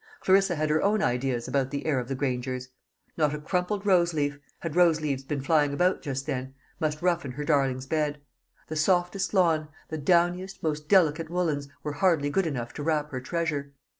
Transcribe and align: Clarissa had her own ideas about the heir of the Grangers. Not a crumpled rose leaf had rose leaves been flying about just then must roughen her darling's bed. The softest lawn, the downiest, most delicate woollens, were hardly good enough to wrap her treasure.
Clarissa 0.21 0.55
had 0.55 0.71
her 0.71 0.81
own 0.81 1.03
ideas 1.03 1.47
about 1.47 1.69
the 1.69 1.85
heir 1.85 1.99
of 1.99 2.07
the 2.07 2.15
Grangers. 2.15 2.69
Not 3.17 3.35
a 3.35 3.39
crumpled 3.39 3.85
rose 3.85 4.15
leaf 4.15 4.39
had 4.61 4.75
rose 4.75 4.99
leaves 4.99 5.23
been 5.23 5.41
flying 5.41 5.73
about 5.73 6.01
just 6.01 6.25
then 6.25 6.55
must 6.79 7.03
roughen 7.03 7.33
her 7.33 7.43
darling's 7.45 7.85
bed. 7.85 8.19
The 8.67 8.75
softest 8.75 9.31
lawn, 9.31 9.67
the 9.89 9.99
downiest, 9.99 10.63
most 10.63 10.89
delicate 10.89 11.29
woollens, 11.29 11.67
were 11.83 11.93
hardly 11.93 12.31
good 12.31 12.47
enough 12.47 12.73
to 12.73 12.81
wrap 12.83 13.11
her 13.11 13.21
treasure. 13.21 13.73